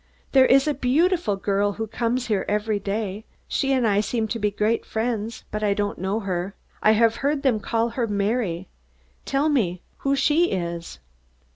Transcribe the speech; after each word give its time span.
There 0.31 0.47
is 0.47 0.67
a 0.67 0.73
beautiful 0.73 1.35
girl 1.35 1.73
who 1.73 1.85
comes 1.85 2.25
here 2.25 2.43
every 2.49 2.79
day. 2.79 3.23
She 3.47 3.71
and 3.71 3.85
I 3.87 4.01
seem 4.01 4.27
to 4.29 4.39
be 4.39 4.49
great 4.49 4.83
friends, 4.83 5.43
but 5.51 5.63
I 5.63 5.75
don't 5.75 5.99
know 5.99 6.21
her, 6.21 6.55
I 6.81 6.93
have 6.93 7.17
heard 7.17 7.43
them 7.43 7.59
call 7.59 7.89
her 7.89 8.07
Mary; 8.07 8.67
tell 9.25 9.47
me 9.47 9.83
who 9.99 10.15
she 10.15 10.49
is!" 10.53 10.97